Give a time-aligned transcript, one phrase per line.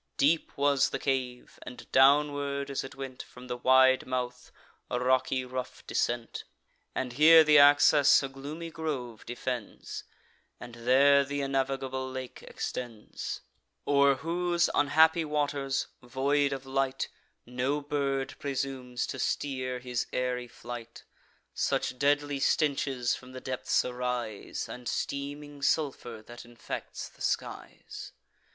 [0.17, 4.51] Deep was the cave; and, downward as it went From the wide mouth,
[4.89, 6.43] a rocky rough descent;
[6.95, 10.03] And here th' access a gloomy grove defends,
[10.59, 13.41] And there th' unnavigable lake extends,
[13.85, 17.07] O'er whose unhappy waters, void of light,
[17.45, 21.03] No bird presumes to steer his airy flight;
[21.53, 28.13] Such deadly stenches from the depths arise, And steaming sulphur, that infects the skies.